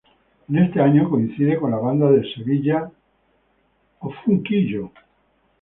[0.49, 2.89] En este año coincide con la banda de Sevilla
[3.99, 4.91] O’Funk’illo.